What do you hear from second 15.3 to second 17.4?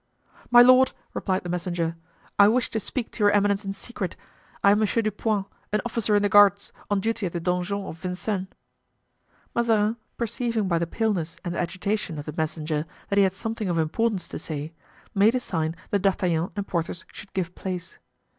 a sign that D'Artagnan and Porthos should